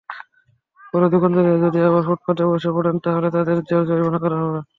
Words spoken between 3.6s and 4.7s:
জেল-জরিমানা করা হবে।